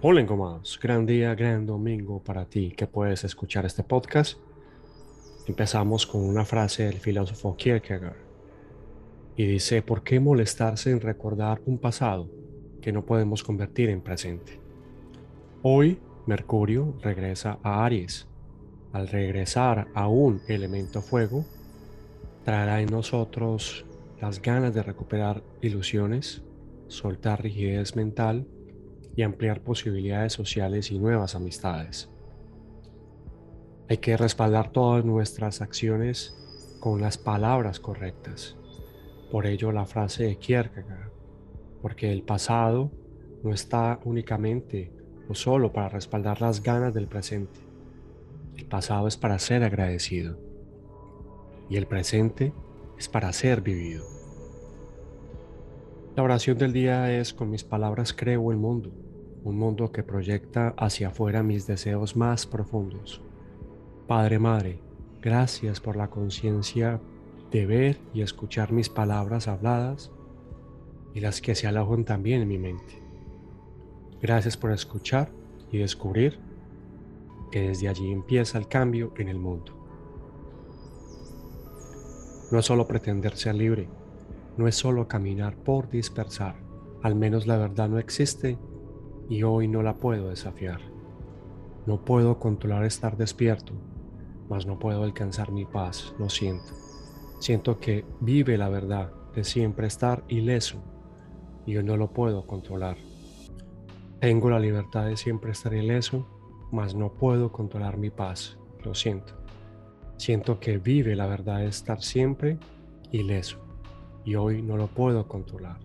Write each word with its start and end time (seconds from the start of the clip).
Hola 0.00 0.20
engomados, 0.20 0.78
gran 0.80 1.06
día, 1.06 1.34
gran 1.34 1.66
domingo 1.66 2.22
para 2.22 2.44
ti 2.44 2.70
que 2.70 2.86
puedes 2.86 3.24
escuchar 3.24 3.66
este 3.66 3.82
podcast. 3.82 4.38
Empezamos 5.48 6.06
con 6.06 6.22
una 6.22 6.44
frase 6.44 6.84
del 6.84 7.00
filósofo 7.00 7.56
Kierkegaard 7.56 8.14
y 9.34 9.44
dice, 9.44 9.82
¿por 9.82 10.04
qué 10.04 10.20
molestarse 10.20 10.92
en 10.92 11.00
recordar 11.00 11.60
un 11.66 11.78
pasado 11.78 12.30
que 12.80 12.92
no 12.92 13.04
podemos 13.04 13.42
convertir 13.42 13.90
en 13.90 14.00
presente? 14.00 14.60
Hoy 15.62 15.98
Mercurio 16.26 16.96
regresa 17.02 17.58
a 17.64 17.84
Aries. 17.84 18.28
Al 18.92 19.08
regresar 19.08 19.88
a 19.94 20.06
un 20.06 20.42
elemento 20.46 21.02
fuego, 21.02 21.44
traerá 22.44 22.80
en 22.80 22.90
nosotros 22.90 23.84
las 24.20 24.40
ganas 24.40 24.72
de 24.72 24.84
recuperar 24.84 25.42
ilusiones, 25.60 26.44
soltar 26.86 27.42
rigidez 27.42 27.96
mental, 27.96 28.46
y 29.18 29.22
ampliar 29.24 29.62
posibilidades 29.62 30.32
sociales 30.32 30.92
y 30.92 30.98
nuevas 31.00 31.34
amistades. 31.34 32.08
Hay 33.88 33.96
que 33.96 34.16
respaldar 34.16 34.70
todas 34.70 35.04
nuestras 35.04 35.60
acciones 35.60 36.36
con 36.78 37.00
las 37.00 37.18
palabras 37.18 37.80
correctas. 37.80 38.56
Por 39.32 39.46
ello 39.46 39.72
la 39.72 39.86
frase 39.86 40.22
de 40.22 40.36
Kierkegaard, 40.36 41.10
porque 41.82 42.12
el 42.12 42.22
pasado 42.22 42.92
no 43.42 43.52
está 43.52 43.98
únicamente 44.04 44.92
o 45.28 45.34
solo 45.34 45.72
para 45.72 45.88
respaldar 45.88 46.40
las 46.40 46.62
ganas 46.62 46.94
del 46.94 47.08
presente. 47.08 47.58
El 48.56 48.66
pasado 48.66 49.08
es 49.08 49.16
para 49.16 49.40
ser 49.40 49.64
agradecido 49.64 50.38
y 51.68 51.76
el 51.76 51.88
presente 51.88 52.52
es 52.96 53.08
para 53.08 53.32
ser 53.32 53.62
vivido. 53.62 54.04
La 56.14 56.22
oración 56.22 56.56
del 56.56 56.72
día 56.72 57.18
es 57.18 57.34
con 57.34 57.50
mis 57.50 57.64
palabras 57.64 58.12
creo 58.12 58.52
el 58.52 58.58
mundo 58.58 58.92
un 59.44 59.58
mundo 59.58 59.92
que 59.92 60.02
proyecta 60.02 60.74
hacia 60.76 61.08
afuera 61.08 61.42
mis 61.42 61.66
deseos 61.66 62.16
más 62.16 62.46
profundos. 62.46 63.22
Padre, 64.06 64.38
Madre, 64.38 64.80
gracias 65.20 65.80
por 65.80 65.96
la 65.96 66.08
conciencia 66.08 67.00
de 67.50 67.66
ver 67.66 68.00
y 68.12 68.22
escuchar 68.22 68.72
mis 68.72 68.88
palabras 68.88 69.48
habladas 69.48 70.10
y 71.14 71.20
las 71.20 71.40
que 71.40 71.54
se 71.54 71.66
alojan 71.66 72.04
también 72.04 72.42
en 72.42 72.48
mi 72.48 72.58
mente. 72.58 73.02
Gracias 74.20 74.56
por 74.56 74.72
escuchar 74.72 75.30
y 75.70 75.78
descubrir 75.78 76.38
que 77.50 77.68
desde 77.68 77.88
allí 77.88 78.10
empieza 78.10 78.58
el 78.58 78.68
cambio 78.68 79.12
en 79.16 79.28
el 79.28 79.38
mundo. 79.38 79.74
No 82.50 82.58
es 82.58 82.66
solo 82.66 82.86
pretender 82.86 83.36
ser 83.36 83.54
libre, 83.54 83.88
no 84.56 84.66
es 84.66 84.74
solo 84.74 85.06
caminar 85.06 85.56
por 85.56 85.88
dispersar, 85.90 86.56
al 87.02 87.14
menos 87.14 87.46
la 87.46 87.56
verdad 87.56 87.88
no 87.88 87.98
existe 87.98 88.58
y 89.28 89.42
hoy 89.42 89.68
no 89.68 89.82
la 89.82 89.94
puedo 89.94 90.30
desafiar. 90.30 90.80
No 91.86 92.04
puedo 92.04 92.38
controlar 92.38 92.84
estar 92.84 93.16
despierto, 93.16 93.72
mas 94.48 94.66
no 94.66 94.78
puedo 94.78 95.02
alcanzar 95.04 95.52
mi 95.52 95.64
paz, 95.64 96.14
lo 96.18 96.28
siento. 96.28 96.72
Siento 97.38 97.78
que 97.78 98.04
vive 98.20 98.58
la 98.58 98.68
verdad 98.68 99.12
de 99.34 99.44
siempre 99.44 99.86
estar 99.86 100.24
ileso 100.28 100.78
y 101.66 101.72
yo 101.72 101.82
no 101.82 101.96
lo 101.96 102.10
puedo 102.10 102.46
controlar. 102.46 102.96
Tengo 104.20 104.50
la 104.50 104.58
libertad 104.58 105.06
de 105.06 105.16
siempre 105.16 105.52
estar 105.52 105.74
ileso, 105.74 106.26
mas 106.72 106.94
no 106.94 107.12
puedo 107.12 107.52
controlar 107.52 107.98
mi 107.98 108.10
paz, 108.10 108.58
lo 108.84 108.94
siento. 108.94 109.34
Siento 110.16 110.58
que 110.58 110.78
vive 110.78 111.14
la 111.14 111.26
verdad 111.26 111.58
de 111.58 111.68
estar 111.68 112.02
siempre 112.02 112.58
ileso 113.12 113.58
y 114.24 114.34
hoy 114.34 114.62
no 114.62 114.76
lo 114.76 114.88
puedo 114.88 115.28
controlar. 115.28 115.78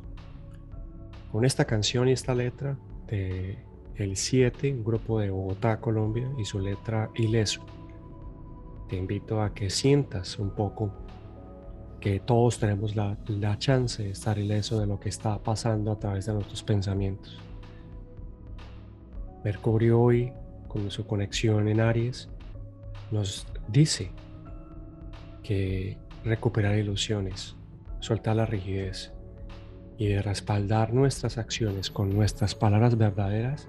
Con 1.32 1.46
esta 1.46 1.66
canción 1.66 2.08
y 2.08 2.14
esta 2.14 2.34
letra 2.34 2.78
el 3.14 4.16
7, 4.16 4.74
un 4.74 4.84
grupo 4.84 5.20
de 5.20 5.30
Bogotá, 5.30 5.80
Colombia, 5.80 6.30
y 6.38 6.46
su 6.46 6.60
letra 6.60 7.10
Ileso. 7.16 7.66
Te 8.90 8.98
invito 8.98 9.42
a 9.42 9.54
que 9.54 9.70
sientas 9.70 10.40
un 10.40 10.52
poco 10.52 10.92
que 12.00 12.20
todos 12.20 12.60
tenemos 12.60 12.96
la, 12.96 13.18
la 13.28 13.58
chance 13.58 14.04
de 14.04 14.10
estar 14.10 14.38
ileso 14.38 14.78
de 14.78 14.88
lo 14.88 15.00
que 15.00 15.08
está 15.08 15.42
pasando 15.42 15.92
a 15.92 16.00
través 16.00 16.26
de 16.26 16.34
nuestros 16.34 16.62
pensamientos. 16.62 17.40
Mercurio 19.44 20.02
hoy, 20.02 20.34
con 20.68 20.92
su 20.92 21.08
conexión 21.08 21.70
en 21.70 21.80
Aries, 21.80 22.30
nos 23.12 23.48
dice 23.70 24.12
que 25.44 25.98
recuperar 26.26 26.78
ilusiones, 26.78 27.56
soltar 28.00 28.36
la 28.36 28.46
rigidez, 28.46 29.14
y 29.98 30.08
de 30.08 30.22
respaldar 30.22 30.94
nuestras 30.94 31.38
acciones 31.38 31.90
con 31.90 32.14
nuestras 32.14 32.56
palabras 32.56 32.98
verdaderas 32.98 33.68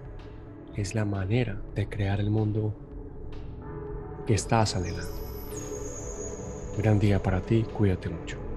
es 0.76 0.94
la 0.94 1.04
manera 1.04 1.60
de 1.74 1.88
crear 1.88 2.20
el 2.20 2.30
mundo 2.30 2.74
que 4.26 4.34
estás 4.34 4.74
anhelando. 4.74 5.24
Gran 6.78 6.98
día 6.98 7.22
para 7.22 7.40
ti, 7.40 7.64
cuídate 7.72 8.08
mucho. 8.08 8.53